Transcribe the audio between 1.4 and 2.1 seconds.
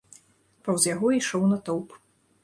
натоўп.